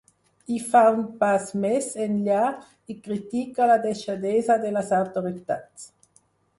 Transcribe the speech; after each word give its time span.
I 0.53 0.55
fa 0.69 0.79
un 0.93 1.03
pas 1.19 1.45
més 1.65 1.91
enllà 2.07 2.41
i 2.95 2.97
critica 3.09 3.71
la 3.75 3.79
deixadesa 3.87 4.61
de 4.67 4.77
les 4.79 4.93
autoritats. 5.03 5.91